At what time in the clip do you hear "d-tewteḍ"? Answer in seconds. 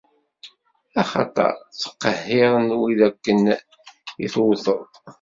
4.27-4.81